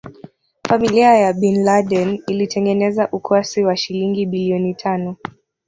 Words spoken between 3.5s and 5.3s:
wa shilingi biiloni tano